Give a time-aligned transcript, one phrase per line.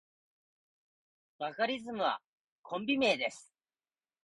[1.37, 2.21] バカリズムは
[2.63, 3.53] コンビ名です。